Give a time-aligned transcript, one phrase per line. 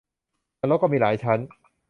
[0.59, 1.39] นรกก็มีหลายชั้น